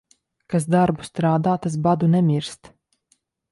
Kas 0.53 0.63
darbu 0.75 1.05
strādā, 1.09 1.53
tas 1.67 1.77
badu 1.89 2.11
nemirst. 2.17 2.75